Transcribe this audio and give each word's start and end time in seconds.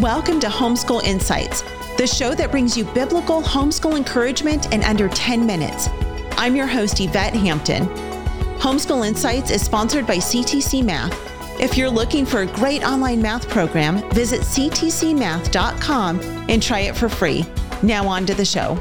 Welcome 0.00 0.40
to 0.40 0.48
Homeschool 0.48 1.02
Insights, 1.04 1.62
the 1.96 2.06
show 2.06 2.34
that 2.34 2.50
brings 2.50 2.76
you 2.76 2.84
biblical 2.84 3.40
homeschool 3.40 3.96
encouragement 3.96 4.70
in 4.74 4.84
under 4.84 5.08
10 5.08 5.46
minutes. 5.46 5.88
I'm 6.32 6.54
your 6.54 6.66
host, 6.66 7.00
Yvette 7.00 7.32
Hampton. 7.32 7.86
Homeschool 8.58 9.08
Insights 9.08 9.50
is 9.50 9.62
sponsored 9.62 10.06
by 10.06 10.16
CTC 10.16 10.84
Math. 10.84 11.18
If 11.58 11.78
you're 11.78 11.88
looking 11.88 12.26
for 12.26 12.42
a 12.42 12.46
great 12.46 12.84
online 12.84 13.22
math 13.22 13.48
program, 13.48 14.06
visit 14.10 14.42
ctcmath.com 14.42 16.20
and 16.20 16.62
try 16.62 16.80
it 16.80 16.94
for 16.94 17.08
free. 17.08 17.46
Now, 17.82 18.06
on 18.06 18.26
to 18.26 18.34
the 18.34 18.44
show. 18.44 18.78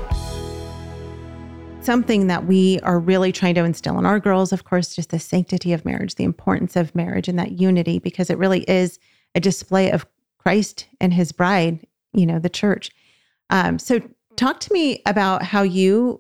Something 1.80 2.28
that 2.28 2.46
we 2.46 2.82
are 2.82 3.00
really 3.00 3.32
trying 3.32 3.56
to 3.56 3.64
instill 3.64 3.98
in 4.00 4.06
our 4.06 4.20
girls, 4.20 4.52
of 4.52 4.66
course, 4.66 4.94
just 4.94 5.12
the 5.12 5.20
sanctity 5.20 5.72
of 5.72 5.86
marriage, 5.86 6.16
the 6.16 6.26
importance 6.26 6.76
of 6.76 6.94
marriage 6.94 7.30
and 7.30 7.40
that 7.40 7.54
unity, 7.54 8.00
because 8.00 8.30
it 8.30 8.38
really 8.38 8.70
is 8.70 9.00
a 9.34 9.40
display 9.40 9.92
of 9.92 10.06
Christ 10.46 10.88
and 11.02 11.12
his 11.12 11.32
bride, 11.32 11.88
you 12.14 12.26
know, 12.26 12.38
the 12.38 12.50
church. 12.50 12.92
Um, 13.50 13.80
so, 13.80 14.00
talk 14.36 14.60
to 14.60 14.74
me 14.74 15.02
about 15.08 15.42
how 15.42 15.64
you 15.64 16.20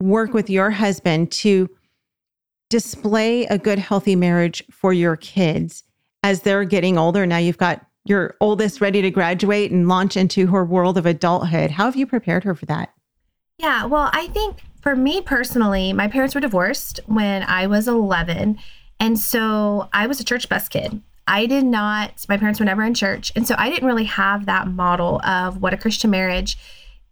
work 0.00 0.32
with 0.32 0.50
your 0.50 0.70
husband 0.70 1.30
to 1.30 1.68
display 2.68 3.44
a 3.46 3.58
good, 3.58 3.78
healthy 3.78 4.16
marriage 4.16 4.64
for 4.72 4.92
your 4.92 5.16
kids 5.16 5.84
as 6.24 6.42
they're 6.42 6.64
getting 6.64 6.98
older. 6.98 7.26
Now 7.26 7.36
you've 7.36 7.58
got 7.58 7.84
your 8.04 8.34
oldest 8.40 8.80
ready 8.80 9.02
to 9.02 9.10
graduate 9.10 9.70
and 9.70 9.88
launch 9.88 10.16
into 10.16 10.46
her 10.48 10.64
world 10.64 10.98
of 10.98 11.06
adulthood. 11.06 11.70
How 11.70 11.84
have 11.84 11.96
you 11.96 12.06
prepared 12.06 12.44
her 12.44 12.54
for 12.54 12.66
that? 12.66 12.92
Yeah, 13.58 13.84
well, 13.84 14.08
I 14.12 14.28
think 14.28 14.58
for 14.80 14.96
me 14.96 15.20
personally, 15.20 15.92
my 15.92 16.08
parents 16.08 16.34
were 16.34 16.40
divorced 16.40 17.00
when 17.06 17.42
I 17.42 17.66
was 17.66 17.86
11. 17.86 18.58
And 18.98 19.18
so 19.18 19.88
I 19.92 20.06
was 20.06 20.18
a 20.18 20.24
church 20.24 20.48
bus 20.48 20.68
kid. 20.68 21.02
I 21.30 21.46
did 21.46 21.64
not, 21.64 22.26
my 22.28 22.36
parents 22.36 22.58
were 22.58 22.66
never 22.66 22.82
in 22.82 22.92
church. 22.92 23.30
And 23.36 23.46
so 23.46 23.54
I 23.56 23.70
didn't 23.70 23.86
really 23.86 24.04
have 24.04 24.46
that 24.46 24.66
model 24.66 25.24
of 25.24 25.62
what 25.62 25.72
a 25.72 25.76
Christian 25.76 26.10
marriage 26.10 26.58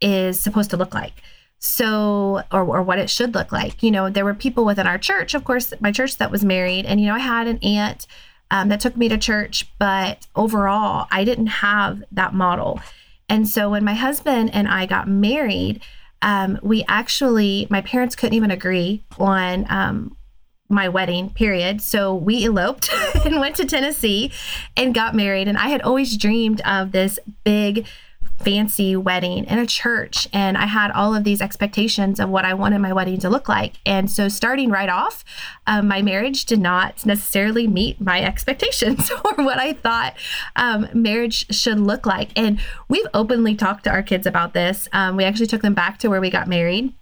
is 0.01 0.41
supposed 0.41 0.71
to 0.71 0.77
look 0.77 0.93
like. 0.93 1.23
So, 1.61 2.43
or, 2.51 2.63
or 2.63 2.83
what 2.83 2.99
it 2.99 3.09
should 3.09 3.35
look 3.35 3.53
like. 3.53 3.81
You 3.83 3.93
know, 3.93 4.11
there 4.11 4.25
were 4.25 4.35
people 4.35 4.65
within 4.65 4.89
our 4.89 4.99
church, 4.99 5.35
of 5.35 5.45
course, 5.45 5.73
my 5.81 5.93
church 5.93 6.17
that 6.19 6.33
was 6.33 6.45
married. 6.45 6.85
And, 6.85 7.01
you 7.01 7.07
know, 7.07 7.15
I 7.15 7.21
had 7.21 7.47
an 7.47 7.59
aunt 7.63 8.09
um, 8.51 8.69
that 8.71 8.81
took 8.81 8.97
me 8.97 9.09
to 9.09 9.19
church, 9.19 9.67
but 9.79 10.27
overall, 10.35 11.07
I 11.13 11.25
didn't 11.25 11.47
have 11.47 12.03
that 12.13 12.35
model. 12.35 12.81
And 13.29 13.47
so 13.47 13.71
when 13.71 13.85
my 13.85 13.95
husband 13.95 14.51
and 14.53 14.67
I 14.67 14.87
got 14.87 15.07
married, 15.07 15.81
um, 16.23 16.59
we 16.63 16.85
actually, 16.89 17.69
my 17.71 17.83
parents 17.83 18.17
couldn't 18.17 18.35
even 18.35 18.51
agree 18.51 19.05
on 19.19 19.65
um, 19.69 20.17
my 20.69 20.89
wedding 20.89 21.31
period. 21.31 21.81
So 21.81 22.15
we 22.15 22.45
eloped 22.45 22.91
and 23.25 23.41
went 23.41 23.57
to 23.57 23.65
tennessee 23.65 24.31
and 24.77 24.95
got 24.95 25.15
married. 25.15 25.49
And 25.49 25.59
i 25.59 25.69
had 25.69 25.83
always 25.83 26.17
dreamed 26.17 26.61
of 26.63 26.93
this 26.93 27.19
big 27.45 27.87
fancy 28.39 28.95
wedding 28.95 29.45
in 29.47 29.59
a 29.59 29.67
church. 29.67 30.29
And 30.33 30.57
i 30.57 30.67
had 30.67 30.91
all 30.91 31.15
of 31.15 31.25
these 31.25 31.41
expectations 31.41 32.21
of 32.21 32.29
what 32.29 32.45
i 32.45 32.55
wanted 32.55 32.79
my 32.81 32.93
wedding 32.93 33.19
to 33.21 33.31
look 33.31 33.49
like. 33.49 33.75
And 33.87 34.11
so 34.11 34.29
starting 34.29 34.71
right 34.71 34.89
off 34.89 35.25
um, 35.67 35.89
my 35.89 36.03
marriage 36.03 36.45
did 36.45 36.61
not 36.61 37.05
necessarily 37.07 37.67
meet 37.67 38.01
my 38.01 38.23
expectations 38.33 39.11
or 39.25 39.45
what 39.45 39.59
i 39.59 39.73
thought 39.73 40.15
um, 40.57 40.89
marriage 40.93 41.53
should 41.55 41.81
look 41.81 42.05
like. 42.05 42.31
And 42.37 42.61
we've 42.89 43.07
openly 43.15 43.55
talked 43.55 43.85
to 43.85 43.91
our 43.91 44.03
kids 44.03 44.27
about 44.27 44.53
this. 44.53 44.89
Um, 44.93 45.17
we 45.17 45.25
actually 45.25 45.47
took 45.47 45.63
them 45.63 45.75
back 45.75 45.99
to 45.99 46.09
where 46.09 46.21
we 46.21 46.31
got 46.31 46.47
married 46.47 46.93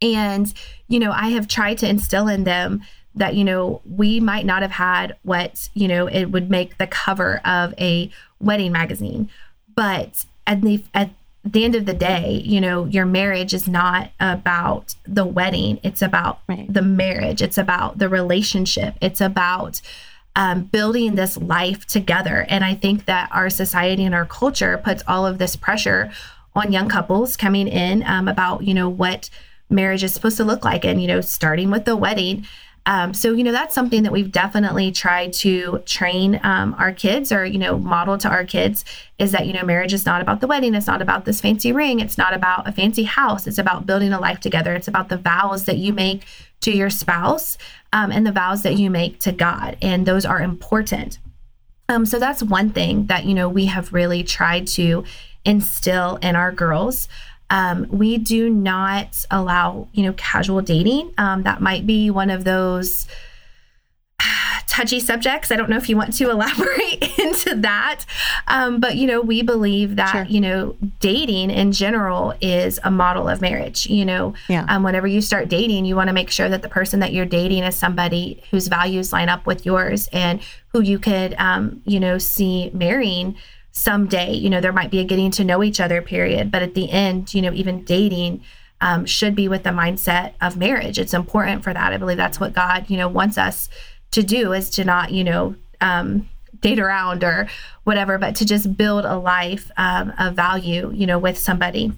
and, 0.00 0.52
you 0.88 0.98
know, 0.98 1.12
I 1.12 1.28
have 1.28 1.48
tried 1.48 1.78
to 1.78 1.88
instill 1.88 2.28
in 2.28 2.44
them 2.44 2.82
that, 3.14 3.34
you 3.34 3.44
know, 3.44 3.80
we 3.84 4.20
might 4.20 4.46
not 4.46 4.62
have 4.62 4.70
had 4.72 5.16
what, 5.22 5.68
you 5.74 5.88
know, 5.88 6.06
it 6.06 6.26
would 6.26 6.50
make 6.50 6.78
the 6.78 6.86
cover 6.86 7.40
of 7.44 7.74
a 7.78 8.10
wedding 8.40 8.72
magazine. 8.72 9.28
But 9.74 10.24
at 10.46 10.62
the, 10.62 10.84
at 10.94 11.10
the 11.44 11.64
end 11.64 11.74
of 11.74 11.86
the 11.86 11.94
day, 11.94 12.42
you 12.44 12.60
know, 12.60 12.84
your 12.84 13.06
marriage 13.06 13.54
is 13.54 13.66
not 13.66 14.10
about 14.20 14.94
the 15.06 15.24
wedding. 15.24 15.80
It's 15.82 16.02
about 16.02 16.40
right. 16.48 16.72
the 16.72 16.82
marriage. 16.82 17.42
It's 17.42 17.58
about 17.58 17.98
the 17.98 18.08
relationship. 18.08 18.94
It's 19.00 19.20
about 19.20 19.80
um, 20.36 20.64
building 20.64 21.14
this 21.14 21.36
life 21.36 21.86
together. 21.86 22.46
And 22.48 22.64
I 22.64 22.74
think 22.74 23.06
that 23.06 23.30
our 23.32 23.50
society 23.50 24.04
and 24.04 24.14
our 24.14 24.26
culture 24.26 24.78
puts 24.78 25.02
all 25.08 25.26
of 25.26 25.38
this 25.38 25.56
pressure 25.56 26.12
on 26.54 26.72
young 26.72 26.88
couples 26.88 27.36
coming 27.36 27.66
in 27.66 28.04
um, 28.04 28.28
about, 28.28 28.62
you 28.62 28.74
know, 28.74 28.88
what 28.88 29.30
marriage 29.70 30.02
is 30.02 30.14
supposed 30.14 30.36
to 30.38 30.44
look 30.44 30.64
like 30.64 30.84
and 30.84 31.00
you 31.00 31.08
know 31.08 31.20
starting 31.20 31.70
with 31.70 31.84
the 31.84 31.96
wedding. 31.96 32.46
Um, 32.86 33.12
so 33.12 33.34
you 33.34 33.44
know 33.44 33.52
that's 33.52 33.74
something 33.74 34.02
that 34.04 34.12
we've 34.12 34.32
definitely 34.32 34.92
tried 34.92 35.34
to 35.34 35.82
train 35.84 36.40
um, 36.42 36.74
our 36.78 36.92
kids 36.92 37.30
or 37.30 37.44
you 37.44 37.58
know 37.58 37.78
model 37.78 38.16
to 38.18 38.28
our 38.28 38.44
kids 38.44 38.84
is 39.18 39.32
that 39.32 39.46
you 39.46 39.52
know 39.52 39.62
marriage 39.62 39.92
is 39.92 40.06
not 40.06 40.22
about 40.22 40.40
the 40.40 40.46
wedding. 40.46 40.74
It's 40.74 40.86
not 40.86 41.02
about 41.02 41.26
this 41.26 41.40
fancy 41.40 41.70
ring. 41.70 42.00
It's 42.00 42.16
not 42.16 42.32
about 42.32 42.66
a 42.66 42.72
fancy 42.72 43.02
house. 43.02 43.46
It's 43.46 43.58
about 43.58 43.84
building 43.84 44.12
a 44.12 44.20
life 44.20 44.40
together. 44.40 44.74
It's 44.74 44.88
about 44.88 45.10
the 45.10 45.18
vows 45.18 45.64
that 45.66 45.76
you 45.76 45.92
make 45.92 46.24
to 46.60 46.72
your 46.72 46.90
spouse 46.90 47.58
um, 47.92 48.10
and 48.10 48.26
the 48.26 48.32
vows 48.32 48.62
that 48.62 48.78
you 48.78 48.90
make 48.90 49.20
to 49.20 49.32
god. 49.32 49.76
And 49.82 50.06
those 50.06 50.24
are 50.24 50.40
important. 50.40 51.18
Um, 51.90 52.04
so 52.04 52.18
that's 52.18 52.42
one 52.42 52.70
thing 52.70 53.06
that 53.06 53.26
you 53.26 53.34
know 53.34 53.50
we 53.50 53.66
have 53.66 53.92
really 53.92 54.24
tried 54.24 54.66
to 54.68 55.04
instill 55.44 56.16
in 56.16 56.36
our 56.36 56.52
girls 56.52 57.08
um, 57.50 57.86
we 57.90 58.18
do 58.18 58.50
not 58.50 59.24
allow, 59.30 59.88
you 59.92 60.04
know, 60.04 60.12
casual 60.14 60.60
dating. 60.60 61.12
Um, 61.18 61.44
that 61.44 61.60
might 61.60 61.86
be 61.86 62.10
one 62.10 62.30
of 62.30 62.44
those 62.44 63.06
touchy 64.68 65.00
subjects. 65.00 65.50
I 65.50 65.56
don't 65.56 65.70
know 65.70 65.78
if 65.78 65.88
you 65.88 65.96
want 65.96 66.12
to 66.14 66.30
elaborate 66.30 67.18
into 67.18 67.54
that. 67.56 68.04
Um, 68.48 68.80
but, 68.80 68.96
you 68.96 69.06
know, 69.06 69.22
we 69.22 69.42
believe 69.42 69.96
that, 69.96 70.12
sure. 70.12 70.24
you 70.24 70.40
know, 70.40 70.76
dating 71.00 71.50
in 71.50 71.72
general 71.72 72.34
is 72.40 72.78
a 72.84 72.90
model 72.90 73.28
of 73.28 73.40
marriage. 73.40 73.86
You 73.86 74.04
know, 74.04 74.34
yeah. 74.48 74.66
um, 74.68 74.82
whenever 74.82 75.06
you 75.06 75.22
start 75.22 75.48
dating, 75.48 75.86
you 75.86 75.96
want 75.96 76.08
to 76.08 76.14
make 76.14 76.30
sure 76.30 76.50
that 76.50 76.60
the 76.60 76.68
person 76.68 77.00
that 77.00 77.14
you're 77.14 77.26
dating 77.26 77.62
is 77.62 77.76
somebody 77.76 78.42
whose 78.50 78.68
values 78.68 79.12
line 79.12 79.30
up 79.30 79.46
with 79.46 79.64
yours 79.64 80.08
and 80.12 80.40
who 80.72 80.82
you 80.82 80.98
could, 80.98 81.34
um, 81.38 81.80
you 81.86 81.98
know, 81.98 82.18
see 82.18 82.70
marrying 82.74 83.36
someday. 83.78 84.34
You 84.34 84.50
know, 84.50 84.60
there 84.60 84.72
might 84.72 84.90
be 84.90 84.98
a 84.98 85.04
getting 85.04 85.30
to 85.32 85.44
know 85.44 85.62
each 85.62 85.80
other 85.80 86.02
period, 86.02 86.50
but 86.50 86.62
at 86.62 86.74
the 86.74 86.90
end, 86.90 87.32
you 87.32 87.40
know, 87.40 87.52
even 87.52 87.84
dating 87.84 88.42
um, 88.80 89.06
should 89.06 89.34
be 89.34 89.48
with 89.48 89.62
the 89.62 89.70
mindset 89.70 90.34
of 90.40 90.56
marriage. 90.56 90.98
It's 90.98 91.14
important 91.14 91.62
for 91.62 91.72
that. 91.72 91.92
I 91.92 91.96
believe 91.96 92.16
that's 92.16 92.40
what 92.40 92.52
God, 92.52 92.90
you 92.90 92.96
know, 92.96 93.08
wants 93.08 93.38
us 93.38 93.68
to 94.12 94.22
do 94.22 94.52
is 94.52 94.70
to 94.70 94.84
not, 94.84 95.12
you 95.12 95.24
know, 95.24 95.54
um, 95.80 96.28
date 96.60 96.80
around 96.80 97.22
or 97.22 97.48
whatever, 97.84 98.18
but 98.18 98.34
to 98.36 98.44
just 98.44 98.76
build 98.76 99.04
a 99.04 99.16
life 99.16 99.70
um, 99.76 100.12
of 100.18 100.34
value, 100.34 100.90
you 100.92 101.06
know, 101.06 101.18
with 101.18 101.38
somebody. 101.38 101.92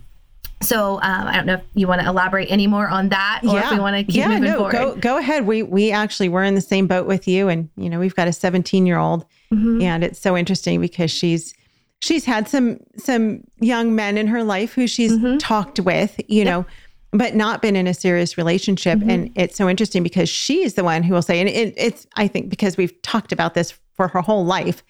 So 0.62 0.97
um, 0.97 1.26
I 1.26 1.36
don't 1.36 1.47
know 1.47 1.54
if 1.54 1.62
you 1.72 1.86
want 1.86 2.02
to 2.02 2.06
elaborate 2.06 2.50
any 2.50 2.66
more 2.66 2.86
on 2.86 3.08
that, 3.08 3.41
or 3.42 3.54
yeah. 3.54 3.64
if 3.64 3.70
we 3.70 3.80
want 3.80 3.97
to 3.97 4.04
keep 4.04 4.16
yeah, 4.16 4.28
moving 4.28 4.44
no, 4.44 4.56
forward. 4.56 4.72
Go 4.72 4.94
go 4.97 5.16
ahead. 5.16 5.47
We 5.47 5.62
we 5.62 5.91
actually 5.91 6.28
were 6.28 6.44
in 6.44 6.54
the 6.54 6.60
same 6.60 6.86
boat 6.86 7.06
with 7.06 7.26
you, 7.26 7.48
and 7.48 7.70
you 7.78 7.88
know 7.88 7.98
we've 7.98 8.14
got 8.14 8.28
a 8.28 8.32
17 8.32 8.84
year 8.84 8.98
old, 8.98 9.24
mm-hmm. 9.50 9.80
and 9.80 10.04
it's 10.04 10.18
so 10.18 10.36
interesting 10.36 10.78
because 10.82 11.10
she's 11.10 11.54
she's 12.00 12.24
had 12.24 12.48
some 12.48 12.78
some 12.96 13.44
young 13.60 13.94
men 13.94 14.18
in 14.18 14.26
her 14.26 14.42
life 14.42 14.74
who 14.74 14.86
she's 14.86 15.12
mm-hmm. 15.12 15.38
talked 15.38 15.80
with, 15.80 16.18
you 16.28 16.44
yep. 16.44 16.46
know, 16.46 16.66
but 17.12 17.34
not 17.34 17.62
been 17.62 17.76
in 17.76 17.86
a 17.86 17.94
serious 17.94 18.36
relationship. 18.36 18.98
Mm-hmm. 18.98 19.10
And 19.10 19.32
it's 19.36 19.56
so 19.56 19.68
interesting 19.68 20.02
because 20.02 20.28
she's 20.28 20.74
the 20.74 20.84
one 20.84 21.02
who 21.02 21.14
will 21.14 21.22
say, 21.22 21.40
and 21.40 21.48
it, 21.48 21.74
it's 21.76 22.06
I 22.16 22.28
think 22.28 22.48
because 22.48 22.76
we've 22.76 23.00
talked 23.02 23.32
about 23.32 23.54
this 23.54 23.72
for 23.94 24.08
her 24.08 24.20
whole 24.20 24.44
life, 24.44 24.82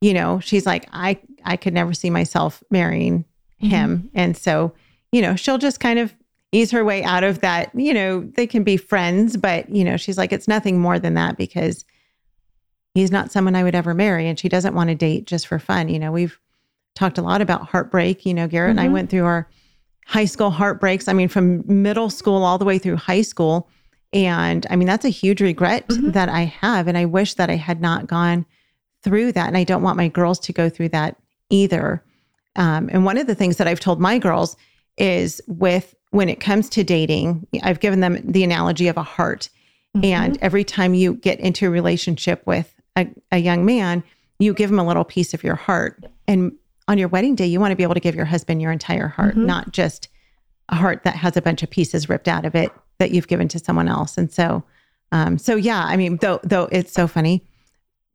you 0.00 0.14
know, 0.14 0.40
she's 0.40 0.66
like, 0.66 0.88
I 0.92 1.18
I 1.44 1.56
could 1.56 1.74
never 1.74 1.94
see 1.94 2.10
myself 2.10 2.62
marrying 2.70 3.24
mm-hmm. 3.60 3.68
him, 3.68 4.10
and 4.14 4.36
so 4.36 4.72
you 5.10 5.20
know, 5.20 5.36
she'll 5.36 5.58
just 5.58 5.78
kind 5.78 5.98
of 5.98 6.14
ease 6.52 6.70
her 6.70 6.84
way 6.84 7.02
out 7.02 7.24
of 7.24 7.40
that. 7.40 7.70
You 7.74 7.92
know, 7.92 8.20
they 8.20 8.46
can 8.46 8.62
be 8.62 8.76
friends, 8.76 9.36
but 9.36 9.68
you 9.68 9.84
know, 9.84 9.96
she's 9.96 10.18
like, 10.18 10.32
it's 10.32 10.48
nothing 10.48 10.78
more 10.78 10.98
than 10.98 11.14
that 11.14 11.36
because 11.36 11.84
he's 12.94 13.10
not 13.10 13.32
someone 13.32 13.56
I 13.56 13.62
would 13.62 13.74
ever 13.74 13.94
marry, 13.94 14.28
and 14.28 14.38
she 14.38 14.48
doesn't 14.48 14.74
want 14.74 14.88
to 14.88 14.94
date 14.94 15.26
just 15.26 15.46
for 15.46 15.58
fun. 15.58 15.88
You 15.88 15.98
know, 15.98 16.12
we've 16.12 16.38
talked 16.94 17.18
a 17.18 17.22
lot 17.22 17.40
about 17.40 17.68
heartbreak. 17.68 18.26
You 18.26 18.34
know, 18.34 18.48
Garritt 18.48 18.70
mm-hmm. 18.70 18.70
and 18.70 18.80
I 18.80 18.84
mm-hmm. 18.84 18.92
went 18.92 19.10
through 19.10 19.24
our 19.24 19.48
high 20.06 20.24
school 20.24 20.50
heartbreaks. 20.50 21.08
I 21.08 21.12
mean, 21.12 21.28
from 21.28 21.62
middle 21.66 22.10
school 22.10 22.42
all 22.44 22.58
the 22.58 22.64
way 22.64 22.78
through 22.78 22.96
high 22.96 23.22
school. 23.22 23.68
And 24.12 24.66
I 24.68 24.76
mean, 24.76 24.86
that's 24.86 25.04
a 25.04 25.10
huge 25.10 25.40
regret 25.40 25.88
mm-hmm. 25.88 26.10
that 26.10 26.28
I 26.28 26.42
have. 26.42 26.86
And 26.86 26.98
I 26.98 27.06
wish 27.06 27.34
that 27.34 27.50
I 27.50 27.56
had 27.56 27.80
not 27.80 28.06
gone 28.06 28.44
through 29.02 29.32
that. 29.32 29.48
And 29.48 29.56
I 29.56 29.64
don't 29.64 29.82
want 29.82 29.96
my 29.96 30.08
girls 30.08 30.38
to 30.40 30.52
go 30.52 30.68
through 30.68 30.90
that 30.90 31.16
either. 31.50 32.04
Um, 32.56 32.90
and 32.92 33.04
one 33.04 33.16
of 33.16 33.26
the 33.26 33.34
things 33.34 33.56
that 33.56 33.66
I've 33.66 33.80
told 33.80 34.00
my 34.00 34.18
girls 34.18 34.56
is 34.98 35.40
with 35.46 35.94
when 36.10 36.28
it 36.28 36.40
comes 36.40 36.68
to 36.70 36.84
dating, 36.84 37.46
I've 37.62 37.80
given 37.80 38.00
them 38.00 38.18
the 38.22 38.44
analogy 38.44 38.88
of 38.88 38.98
a 38.98 39.02
heart. 39.02 39.48
Mm-hmm. 39.96 40.04
And 40.04 40.38
every 40.42 40.64
time 40.64 40.94
you 40.94 41.14
get 41.14 41.40
into 41.40 41.66
a 41.66 41.70
relationship 41.70 42.42
with 42.46 42.74
a, 42.96 43.08
a 43.30 43.38
young 43.38 43.64
man, 43.64 44.04
you 44.38 44.52
give 44.52 44.70
him 44.70 44.78
a 44.78 44.86
little 44.86 45.04
piece 45.04 45.32
of 45.32 45.42
your 45.42 45.54
heart. 45.54 46.04
And 46.28 46.52
on 46.88 46.98
your 46.98 47.08
wedding 47.08 47.34
day, 47.34 47.46
you 47.46 47.60
want 47.60 47.72
to 47.72 47.76
be 47.76 47.82
able 47.82 47.94
to 47.94 48.00
give 48.00 48.14
your 48.14 48.24
husband 48.24 48.60
your 48.60 48.72
entire 48.72 49.08
heart, 49.08 49.34
mm-hmm. 49.34 49.46
not 49.46 49.72
just 49.72 50.08
a 50.68 50.74
heart 50.74 51.04
that 51.04 51.16
has 51.16 51.36
a 51.36 51.42
bunch 51.42 51.62
of 51.62 51.70
pieces 51.70 52.08
ripped 52.08 52.28
out 52.28 52.44
of 52.44 52.54
it 52.54 52.70
that 52.98 53.10
you've 53.10 53.28
given 53.28 53.48
to 53.48 53.58
someone 53.58 53.88
else. 53.88 54.16
And 54.16 54.30
so, 54.30 54.64
um, 55.12 55.38
so 55.38 55.56
yeah, 55.56 55.84
I 55.84 55.96
mean, 55.96 56.16
though, 56.18 56.40
though 56.42 56.68
it's 56.72 56.92
so 56.92 57.06
funny, 57.06 57.46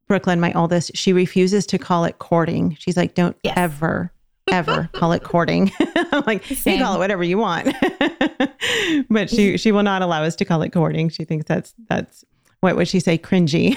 Brooklyn, 0.07 0.39
my 0.39 0.53
oldest, 0.53 0.95
she 0.95 1.13
refuses 1.13 1.65
to 1.67 1.77
call 1.77 2.05
it 2.05 2.19
courting. 2.19 2.77
She's 2.79 2.97
like, 2.97 3.13
don't 3.13 3.35
Yes. 3.43 3.55
ever, 3.57 4.11
ever 4.49 4.89
call 4.93 5.11
it 5.11 5.23
courting. 5.23 5.71
I'm 6.11 6.23
like, 6.27 6.49
you 6.49 6.55
Same. 6.55 6.77
can 6.77 6.85
call 6.85 6.95
it 6.95 6.99
whatever 6.99 7.23
you 7.23 7.37
want. 7.37 7.75
but 9.09 9.29
she 9.29 9.57
she 9.57 9.71
will 9.71 9.83
not 9.83 10.01
allow 10.01 10.23
us 10.23 10.35
to 10.37 10.45
call 10.45 10.61
it 10.61 10.71
courting. 10.71 11.09
She 11.09 11.25
thinks 11.25 11.45
that's 11.45 11.73
that's 11.89 12.23
what 12.61 12.75
would 12.75 12.87
she 12.87 12.99
say, 12.99 13.17
cringy. 13.17 13.75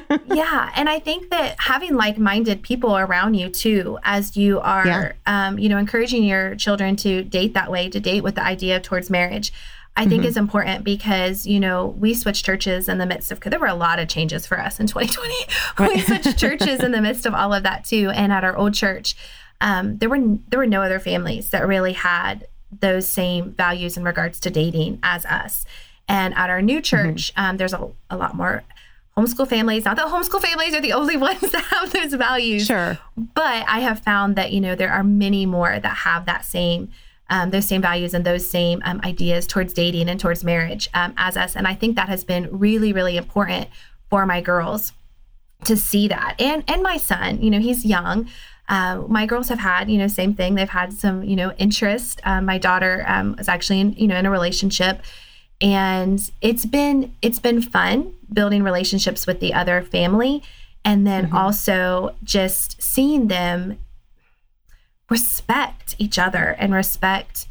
yeah 0.26 0.70
and 0.76 0.88
i 0.88 0.98
think 0.98 1.30
that 1.30 1.56
having 1.58 1.94
like-minded 1.96 2.62
people 2.62 2.96
around 2.96 3.34
you 3.34 3.48
too 3.48 3.98
as 4.02 4.36
you 4.36 4.60
are 4.60 4.86
Yeah. 4.86 5.12
um, 5.26 5.58
you 5.58 5.68
know 5.68 5.78
encouraging 5.78 6.24
your 6.24 6.54
children 6.56 6.96
to 6.96 7.22
date 7.24 7.54
that 7.54 7.70
way 7.70 7.88
to 7.88 8.00
date 8.00 8.22
with 8.22 8.34
the 8.36 8.44
idea 8.44 8.80
towards 8.80 9.10
marriage 9.10 9.52
i 9.96 10.06
think 10.06 10.22
Mhm. 10.22 10.26
is 10.26 10.36
important 10.36 10.84
because 10.84 11.46
you 11.46 11.60
know 11.60 11.86
we 11.98 12.14
switched 12.14 12.44
churches 12.44 12.88
in 12.88 12.98
the 12.98 13.06
midst 13.06 13.30
of 13.32 13.38
because 13.38 13.50
there 13.50 13.60
were 13.60 13.66
a 13.66 13.74
lot 13.74 13.98
of 13.98 14.08
changes 14.08 14.46
for 14.46 14.58
us 14.58 14.80
in 14.80 14.86
2020 14.94 15.34
we 15.94 16.00
switched 16.00 16.38
churches 16.38 16.80
in 16.82 16.92
the 16.92 17.00
midst 17.00 17.26
of 17.26 17.34
all 17.34 17.52
of 17.52 17.62
that 17.62 17.84
too 17.84 18.10
and 18.14 18.32
at 18.32 18.44
our 18.44 18.56
old 18.56 18.74
church 18.74 19.14
um, 19.60 19.98
there 19.98 20.08
were 20.08 20.18
there 20.48 20.58
were 20.58 20.66
no 20.66 20.82
other 20.82 20.98
families 20.98 21.50
that 21.50 21.66
really 21.68 21.92
had 21.92 22.46
those 22.80 23.06
same 23.06 23.52
values 23.52 23.96
in 23.98 24.02
regards 24.02 24.40
to 24.40 24.50
dating 24.50 24.98
as 25.02 25.24
us 25.26 25.64
and 26.08 26.32
at 26.34 26.48
our 26.50 26.62
new 26.62 26.80
church 26.80 27.30
um, 27.36 27.58
there's 27.58 27.74
a, 27.74 27.88
a 28.10 28.16
lot 28.16 28.34
more 28.34 28.64
homeschool 29.16 29.48
families. 29.48 29.84
Not 29.84 29.96
that 29.96 30.06
homeschool 30.06 30.40
families 30.40 30.74
are 30.74 30.80
the 30.80 30.92
only 31.00 31.16
ones 31.16 31.40
that 31.40 31.64
have 31.64 31.92
those 31.92 32.14
values, 32.14 32.66
sure. 32.66 32.98
but 33.16 33.64
I 33.68 33.80
have 33.80 34.00
found 34.00 34.36
that 34.36 34.52
you 34.52 34.60
know 34.60 34.74
there 34.74 34.92
are 34.92 35.04
many 35.04 35.46
more 35.46 35.78
that 35.78 35.96
have 35.98 36.26
that 36.26 36.44
same. 36.44 36.90
Um, 37.30 37.48
those 37.48 37.66
same 37.66 37.80
values 37.80 38.12
and 38.12 38.26
those 38.26 38.46
same 38.46 38.82
um, 38.84 39.00
ideas 39.04 39.46
towards 39.46 39.72
dating 39.72 40.10
and 40.10 40.20
towards 40.20 40.44
marriage 40.44 40.90
um, 40.92 41.14
as 41.16 41.34
us. 41.34 41.56
And 41.56 41.66
I 41.66 41.74
think 41.74 41.96
that 41.96 42.10
has 42.10 42.24
been 42.24 42.58
really, 42.58 42.92
really 42.92 43.16
important 43.16 43.68
for 44.10 44.26
my 44.26 44.42
girls 44.42 44.92
to 45.64 45.74
see 45.74 46.08
that. 46.08 46.34
And 46.38 46.62
and 46.68 46.82
my 46.82 46.98
son, 46.98 47.40
you 47.40 47.48
know, 47.50 47.60
he's 47.60 47.86
young. 47.86 48.28
Uh, 48.68 49.02
my 49.08 49.26
girls 49.26 49.48
have 49.48 49.58
had, 49.58 49.90
you 49.90 49.98
know, 49.98 50.08
same 50.08 50.34
thing. 50.34 50.54
They've 50.54 50.68
had 50.68 50.92
some, 50.92 51.22
you 51.24 51.36
know, 51.36 51.52
interest. 51.52 52.20
Um, 52.24 52.44
my 52.44 52.58
daughter 52.58 53.04
um, 53.06 53.36
is 53.38 53.48
actually, 53.48 53.80
in, 53.80 53.92
you 53.94 54.06
know, 54.06 54.16
in 54.16 54.24
a 54.24 54.30
relationship, 54.30 55.02
and 55.62 56.30
it's 56.42 56.66
been 56.66 57.14
it's 57.22 57.38
been 57.38 57.62
fun 57.62 58.12
building 58.32 58.62
relationships 58.62 59.26
with 59.26 59.40
the 59.40 59.54
other 59.54 59.80
family, 59.82 60.42
and 60.84 61.06
then 61.06 61.28
Mhm. 61.30 61.34
also 61.34 62.14
just 62.24 62.82
seeing 62.82 63.28
them 63.28 63.78
respect 65.08 65.94
each 65.98 66.18
other 66.18 66.56
and 66.58 66.72
respect, 66.74 67.46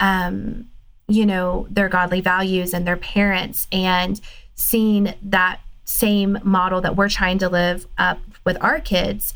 um, 0.00 0.66
you 1.08 1.26
know, 1.26 1.66
their 1.70 1.88
godly 1.88 2.20
values 2.20 2.72
and 2.72 2.86
their 2.86 2.96
parents, 2.96 3.66
and 3.70 4.20
seeing 4.54 5.14
that 5.22 5.60
same 5.84 6.38
model 6.42 6.80
that 6.80 6.96
we're 6.96 7.08
trying 7.08 7.38
to 7.38 7.48
live 7.48 7.86
up 7.98 8.18
with 8.44 8.56
our 8.60 8.80
kids 8.80 9.34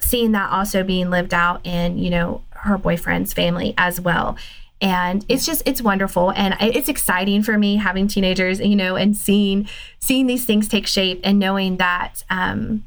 seeing 0.00 0.32
that 0.32 0.50
also 0.50 0.82
being 0.82 1.08
lived 1.08 1.32
out 1.32 1.64
in 1.64 1.96
you 1.98 2.10
know 2.10 2.42
her 2.50 2.76
boyfriend's 2.76 3.32
family 3.32 3.72
as 3.78 4.00
well 4.00 4.36
and 4.80 5.24
it's 5.28 5.46
just 5.46 5.62
it's 5.66 5.80
wonderful 5.80 6.30
and 6.32 6.54
it's 6.60 6.88
exciting 6.88 7.42
for 7.42 7.56
me 7.56 7.76
having 7.76 8.08
teenagers 8.08 8.58
you 8.60 8.74
know 8.76 8.96
and 8.96 9.16
seeing 9.16 9.68
seeing 10.00 10.26
these 10.26 10.44
things 10.44 10.68
take 10.68 10.86
shape 10.86 11.20
and 11.24 11.38
knowing 11.38 11.76
that 11.76 12.24
um 12.30 12.84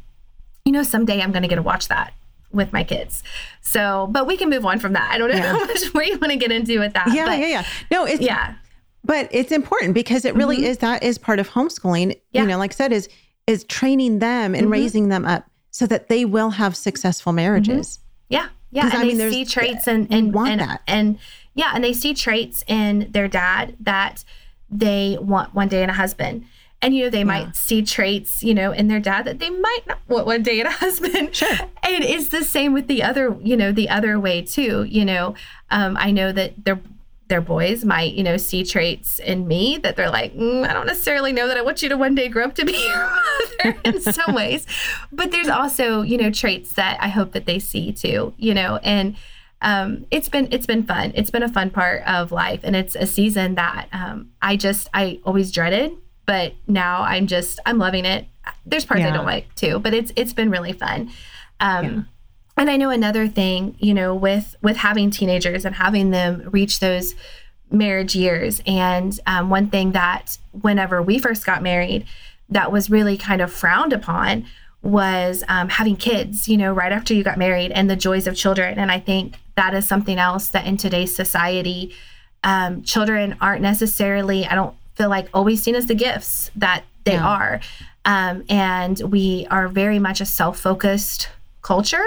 you 0.65 0.71
know 0.71 0.83
someday 0.83 1.21
i'm 1.21 1.31
going 1.31 1.43
to 1.43 1.47
get 1.47 1.55
to 1.55 1.61
watch 1.61 1.87
that 1.87 2.13
with 2.51 2.71
my 2.73 2.83
kids 2.83 3.23
so 3.61 4.07
but 4.11 4.27
we 4.27 4.35
can 4.35 4.49
move 4.49 4.65
on 4.65 4.79
from 4.79 4.93
that 4.93 5.09
i 5.11 5.17
don't 5.17 5.29
know 5.29 5.35
Yeah. 5.37 5.53
how 5.57 5.65
much 5.65 5.93
more 5.93 6.03
you 6.03 6.17
want 6.19 6.31
to 6.31 6.37
get 6.37 6.51
into 6.51 6.79
with 6.79 6.93
that 6.93 7.07
Yeah, 7.13 7.25
but 7.25 7.39
yeah, 7.39 7.47
yeah. 7.47 7.63
No, 7.89 8.05
it's 8.05 8.21
yeah 8.21 8.55
but 9.03 9.29
it's 9.31 9.53
important 9.53 9.93
because 9.93 10.25
it 10.25 10.35
really 10.35 10.57
Mhm. 10.57 10.63
is 10.63 10.77
that 10.79 11.01
is 11.03 11.17
part 11.17 11.39
of 11.39 11.49
homeschooling. 11.49 12.19
Yeah. 12.33 12.41
You 12.41 12.47
know, 12.49 12.57
like 12.57 12.71
I 12.73 12.75
said, 12.75 12.91
is 12.91 13.07
is 13.45 13.63
training 13.63 14.19
them 14.19 14.53
and 14.53 14.67
Mhm. 14.67 14.71
raising 14.71 15.07
them 15.07 15.23
up 15.23 15.45
so 15.71 15.87
that 15.87 16.09
they 16.09 16.25
will 16.25 16.49
have 16.49 16.75
successful 16.75 17.31
marriages. 17.31 17.99
Yeah, 18.27 18.47
yeah. 18.71 18.85
and 18.87 18.93
I 18.93 19.03
mean, 19.05 19.17
they 19.17 19.29
see 19.31 19.45
traits 19.45 19.87
and 19.87 20.11
and 20.11 20.33
want 20.33 20.49
and, 20.49 20.59
that. 20.61 20.81
and 20.87 21.19
yeah, 21.57 21.71
and 21.75 21.83
they 21.83 21.91
see 21.93 22.13
traits 22.13 22.63
in 22.67 23.09
their 23.11 23.27
dad 23.27 23.75
that 23.81 24.23
they 24.69 25.17
want 25.19 25.53
one 25.53 25.67
day 25.67 25.83
in 25.83 25.89
a 25.89 25.93
husband. 25.93 26.45
And 26.81 26.95
you 26.95 27.05
know, 27.05 27.09
they 27.09 27.19
Yeah. 27.19 27.23
might 27.35 27.55
see 27.55 27.81
traits, 27.81 28.43
you 28.43 28.53
know, 28.53 28.71
in 28.71 28.87
their 28.87 28.99
dad 28.99 29.25
that 29.25 29.39
they 29.39 29.49
might 29.49 29.79
not 29.87 29.97
want 30.07 30.27
one 30.27 30.43
day 30.43 30.59
in 30.59 30.67
a 30.67 30.71
husband. 30.85 31.35
Sure. 31.35 31.49
And 31.83 32.03
it's 32.03 32.29
the 32.29 32.43
same 32.43 32.71
with 32.73 32.87
the 32.87 33.01
other, 33.01 33.35
you 33.41 33.57
know, 33.57 33.71
the 33.71 33.89
other 33.89 34.19
way 34.19 34.41
too. 34.43 34.83
You 34.83 35.03
know, 35.03 35.33
um, 35.71 35.97
I 35.99 36.11
know 36.11 36.31
that 36.31 36.63
their 36.65 36.79
their 37.29 37.41
boys 37.41 37.83
might, 37.83 38.13
you 38.13 38.23
know, 38.23 38.37
see 38.37 38.63
traits 38.63 39.19
in 39.19 39.47
me 39.49 39.77
that 39.83 39.97
they're 39.97 40.09
like, 40.09 40.33
mm, 40.33 40.65
I 40.65 40.71
don't 40.71 40.85
necessarily 40.85 41.33
know 41.33 41.47
that 41.49 41.57
I 41.57 41.61
want 41.61 41.81
you 41.83 41.89
to 41.89 41.97
one 41.97 42.15
day 42.15 42.29
grow 42.29 42.45
up 42.45 42.55
to 42.55 42.63
be 42.65 42.71
your 42.87 43.09
mother 43.09 43.79
in 43.83 43.99
some 44.13 44.33
ways. 44.33 44.65
But 45.11 45.31
there's 45.31 45.49
also, 45.49 46.03
you 46.03 46.17
know, 46.17 46.29
traits 46.31 46.73
that 46.73 46.97
I 47.01 47.09
hope 47.09 47.31
that 47.33 47.45
they 47.45 47.59
see 47.59 47.91
too, 47.91 48.33
you 48.37 48.53
know, 48.53 48.77
and 48.83 49.17
um, 49.61 50.05
it's 50.11 50.29
been 50.29 50.47
it's 50.51 50.65
been 50.67 50.83
fun. 50.83 51.11
It's 51.15 51.29
been 51.31 51.43
a 51.43 51.49
fun 51.49 51.69
part 51.71 52.03
of 52.07 52.31
life, 52.31 52.61
and 52.63 52.75
it's 52.75 52.95
a 52.95 53.07
season 53.07 53.55
that 53.55 53.87
um, 53.91 54.31
I 54.41 54.55
just 54.55 54.87
I 54.93 55.19
always 55.23 55.51
dreaded, 55.51 55.93
but 56.25 56.53
now 56.67 57.01
I'm 57.01 57.27
just 57.27 57.59
I'm 57.65 57.77
loving 57.77 58.05
it. 58.05 58.27
There's 58.65 58.85
parts 58.85 59.01
I 59.01 59.11
don't 59.15 59.25
like 59.25 59.53
too, 59.55 59.79
but 59.79 59.93
it's 59.93 60.11
it's 60.15 60.33
been 60.33 60.49
really 60.51 60.73
fun. 60.73 61.09
Um, 61.59 61.85
And 62.59 62.71
I 62.71 62.77
know 62.77 62.89
another 62.89 63.27
thing, 63.27 63.75
you 63.79 63.93
know, 63.93 64.15
with 64.15 64.55
with 64.61 64.77
having 64.77 65.11
teenagers 65.11 65.65
and 65.65 65.75
having 65.75 66.09
them 66.11 66.49
reach 66.51 66.79
those 66.79 67.13
marriage 67.69 68.15
years, 68.15 68.61
and 68.65 69.19
um, 69.27 69.49
one 69.49 69.69
thing 69.69 69.91
that 69.91 70.37
whenever 70.61 71.01
we 71.01 71.19
first 71.19 71.45
got 71.45 71.61
married, 71.61 72.05
that 72.49 72.71
was 72.71 72.89
really 72.89 73.17
kind 73.17 73.41
of 73.41 73.51
frowned 73.51 73.93
upon 73.93 74.45
was 74.81 75.43
um, 75.47 75.69
having 75.69 75.95
kids, 75.95 76.47
you 76.47 76.57
know, 76.57 76.71
right 76.73 76.91
after 76.91 77.13
you 77.13 77.23
got 77.23 77.37
married 77.37 77.71
and 77.71 77.89
the 77.89 77.95
joys 77.95 78.25
of 78.27 78.35
children. 78.35 78.79
And 78.79 78.91
I 78.91 78.99
think 78.99 79.35
that 79.57 79.73
is 79.73 79.85
something 79.85 80.17
else 80.17 80.49
that 80.49 80.65
in 80.65 80.77
today's 80.77 81.13
society, 81.13 81.93
um, 82.43 82.81
children 82.83 83.35
aren't 83.41 83.61
necessarily, 83.61 84.45
I 84.45 84.55
don't 84.55 84.75
feel 84.95 85.09
like 85.09 85.27
always 85.33 85.61
seen 85.61 85.75
as 85.75 85.87
the 85.87 85.95
gifts 85.95 86.49
that 86.55 86.83
they 87.03 87.13
Yeah. 87.13 87.27
are. 87.27 87.59
Um, 88.05 88.43
and 88.49 88.97
we 89.11 89.45
are 89.51 89.67
very 89.67 89.99
much 89.99 90.21
a 90.21 90.25
self 90.25 90.59
focused 90.59 91.29
culture, 91.61 92.05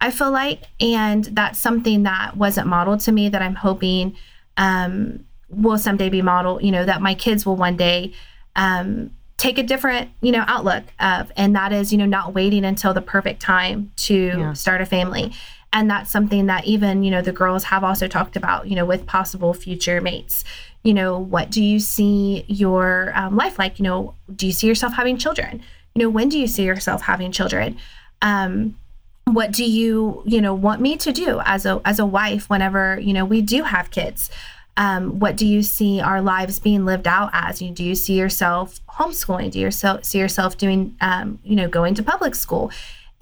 I 0.00 0.10
feel 0.10 0.30
like. 0.30 0.60
And 0.80 1.24
that's 1.24 1.58
something 1.58 2.04
that 2.04 2.36
wasn't 2.36 2.68
modeled 2.68 3.00
to 3.00 3.12
me 3.12 3.28
that 3.30 3.42
I'm 3.42 3.56
hoping 3.56 4.14
um, 4.56 5.24
will 5.48 5.78
someday 5.78 6.10
be 6.10 6.22
modeled, 6.22 6.62
you 6.62 6.70
know, 6.70 6.84
that 6.84 7.00
my 7.02 7.14
kids 7.14 7.44
will 7.44 7.56
one 7.56 7.76
day 7.76 8.12
um, 8.54 9.10
take 9.38 9.58
a 9.58 9.62
different, 9.62 10.10
you 10.20 10.30
know, 10.30 10.44
outlook 10.46 10.84
of. 11.00 11.32
And 11.36 11.56
that 11.56 11.72
is, 11.72 11.90
you 11.90 11.98
know, 11.98 12.06
not 12.06 12.34
waiting 12.34 12.64
until 12.64 12.92
the 12.94 13.00
perfect 13.00 13.40
time 13.42 13.90
to 13.96 14.14
Yeah. 14.14 14.52
start 14.52 14.80
a 14.82 14.86
family. 14.86 15.32
And 15.72 15.90
that's 15.90 16.10
something 16.10 16.46
that 16.46 16.66
even, 16.66 17.02
you 17.02 17.10
know, 17.10 17.22
the 17.22 17.32
girls 17.32 17.64
have 17.64 17.82
also 17.82 18.06
talked 18.06 18.36
about, 18.36 18.68
you 18.68 18.76
know, 18.76 18.84
with 18.84 19.06
possible 19.06 19.54
future 19.54 20.00
mates. 20.00 20.44
You 20.82 20.94
know, 20.94 21.18
what 21.18 21.50
do 21.50 21.62
you 21.62 21.80
see 21.80 22.44
your 22.46 23.12
um, 23.14 23.36
life 23.36 23.58
like? 23.58 23.78
You 23.78 23.84
know, 23.84 24.14
do 24.34 24.46
you 24.46 24.52
see 24.52 24.66
yourself 24.66 24.92
having 24.94 25.16
children? 25.16 25.62
You 25.94 26.02
know, 26.02 26.10
when 26.10 26.28
do 26.28 26.38
you 26.38 26.46
see 26.46 26.64
yourself 26.64 27.02
having 27.02 27.32
children? 27.32 27.78
Um, 28.20 28.76
what 29.24 29.52
do 29.52 29.64
you 29.64 30.22
you 30.26 30.40
know 30.40 30.54
want 30.54 30.80
me 30.80 30.96
to 30.96 31.12
do 31.12 31.40
as 31.44 31.64
a 31.64 31.80
as 31.84 31.98
a 31.98 32.06
wife 32.06 32.50
whenever 32.50 32.98
you 33.00 33.12
know 33.12 33.24
we 33.24 33.40
do 33.40 33.62
have 33.62 33.90
kids 33.90 34.30
um, 34.76 35.18
what 35.18 35.36
do 35.36 35.46
you 35.46 35.62
see 35.62 36.00
our 36.00 36.22
lives 36.22 36.58
being 36.58 36.84
lived 36.84 37.06
out 37.06 37.30
as 37.32 37.62
you 37.62 37.70
do 37.70 37.84
you 37.84 37.94
see 37.94 38.18
yourself 38.18 38.80
homeschooling 38.86 39.50
do 39.50 39.58
you 39.58 39.66
yourself 39.66 40.04
see 40.04 40.18
yourself 40.18 40.56
doing 40.58 40.96
um, 41.00 41.38
you 41.44 41.54
know 41.54 41.68
going 41.68 41.94
to 41.94 42.02
public 42.02 42.34
school 42.34 42.70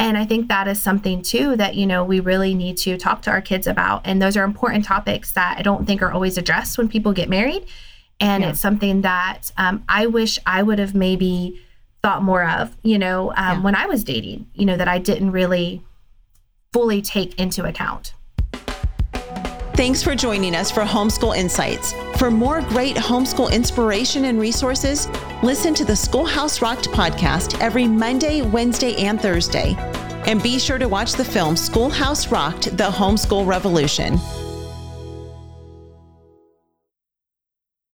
and 0.00 0.16
i 0.18 0.24
think 0.24 0.48
that 0.48 0.66
is 0.66 0.80
something 0.82 1.22
too 1.22 1.54
that 1.56 1.74
you 1.76 1.86
know 1.86 2.02
we 2.02 2.18
really 2.20 2.54
need 2.54 2.76
to 2.76 2.96
talk 2.96 3.22
to 3.22 3.30
our 3.30 3.40
kids 3.40 3.66
about 3.66 4.00
and 4.04 4.20
those 4.20 4.36
are 4.36 4.44
important 4.44 4.84
topics 4.84 5.32
that 5.32 5.56
i 5.58 5.62
don't 5.62 5.86
think 5.86 6.02
are 6.02 6.10
always 6.10 6.36
addressed 6.38 6.76
when 6.78 6.88
people 6.88 7.12
get 7.12 7.28
married 7.28 7.64
and 8.18 8.42
Yeah. 8.42 8.50
it's 8.50 8.60
something 8.60 9.02
that 9.02 9.52
um, 9.56 9.84
i 9.88 10.06
wish 10.06 10.38
i 10.46 10.62
would 10.62 10.78
have 10.78 10.94
maybe 10.94 11.60
thought 12.02 12.22
more 12.22 12.44
of 12.48 12.76
you 12.82 12.98
know 12.98 13.30
um, 13.36 13.58
Yeah. 13.58 13.60
when 13.62 13.74
i 13.74 13.86
was 13.86 14.02
dating 14.02 14.46
you 14.54 14.64
know 14.66 14.76
that 14.76 14.88
i 14.88 14.98
didn't 14.98 15.30
really 15.32 15.82
fully 16.72 17.02
take 17.02 17.38
into 17.38 17.64
account 17.64 18.14
Thanks 19.74 20.02
for 20.02 20.14
joining 20.14 20.54
us 20.54 20.70
for 20.70 20.82
Homeschool 20.82 21.34
Insights. 21.34 21.94
For 22.18 22.30
more 22.30 22.60
great 22.60 22.96
homeschool 22.96 23.50
inspiration 23.50 24.26
and 24.26 24.38
resources, 24.38 25.08
listen 25.42 25.72
to 25.74 25.86
the 25.86 25.96
Schoolhouse 25.96 26.60
Rocked 26.60 26.88
podcast 26.90 27.58
every 27.62 27.86
Monday, 27.88 28.42
Wednesday, 28.42 28.94
and 28.96 29.18
Thursday. 29.18 29.74
And 30.26 30.42
be 30.42 30.58
sure 30.58 30.78
to 30.78 30.86
watch 30.86 31.12
the 31.12 31.24
film 31.24 31.56
Schoolhouse 31.56 32.28
Rocked 32.28 32.76
The 32.76 32.90
Homeschool 32.90 33.46
Revolution. 33.46 34.18